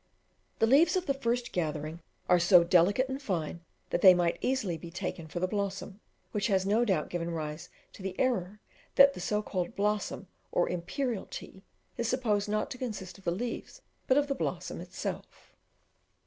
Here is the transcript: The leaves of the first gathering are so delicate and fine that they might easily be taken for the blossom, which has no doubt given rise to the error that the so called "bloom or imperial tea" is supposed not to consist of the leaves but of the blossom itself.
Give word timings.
The 0.57 0.65
leaves 0.65 0.95
of 0.95 1.05
the 1.05 1.13
first 1.13 1.51
gathering 1.51 1.99
are 2.27 2.39
so 2.39 2.63
delicate 2.63 3.07
and 3.07 3.21
fine 3.21 3.63
that 3.91 4.01
they 4.01 4.15
might 4.15 4.39
easily 4.41 4.75
be 4.75 4.89
taken 4.89 5.27
for 5.27 5.39
the 5.39 5.47
blossom, 5.47 6.01
which 6.31 6.47
has 6.47 6.65
no 6.65 6.83
doubt 6.83 7.09
given 7.11 7.29
rise 7.29 7.69
to 7.93 8.01
the 8.01 8.19
error 8.19 8.59
that 8.95 9.13
the 9.13 9.19
so 9.19 9.43
called 9.43 9.75
"bloom 9.75 10.25
or 10.51 10.67
imperial 10.67 11.27
tea" 11.27 11.61
is 11.99 12.07
supposed 12.07 12.49
not 12.49 12.71
to 12.71 12.79
consist 12.79 13.19
of 13.19 13.25
the 13.25 13.31
leaves 13.31 13.83
but 14.07 14.17
of 14.17 14.25
the 14.27 14.33
blossom 14.33 14.81
itself. 14.81 15.53